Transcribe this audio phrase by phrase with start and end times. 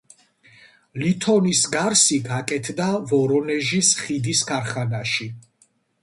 [1.01, 5.29] ლითონის გარსი გაკეთდა ვორონეჟის ხიდის ქარხანაში.